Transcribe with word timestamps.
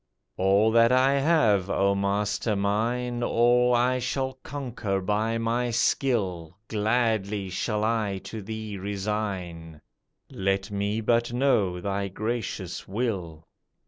"All 0.35 0.71
that 0.71 0.91
I 0.91 1.19
have, 1.19 1.69
O 1.69 1.93
Master 1.93 2.55
mine, 2.55 3.21
All 3.21 3.75
I 3.75 3.99
shall 3.99 4.33
conquer 4.41 4.99
by 4.99 5.37
my 5.37 5.69
skill, 5.69 6.57
Gladly 6.67 7.51
shall 7.51 7.83
I 7.83 8.17
to 8.23 8.41
thee 8.41 8.79
resign, 8.79 9.79
Let 10.31 10.71
me 10.71 11.01
but 11.01 11.31
know 11.33 11.79
thy 11.79 12.07
gracious 12.07 12.87
will." 12.87 13.45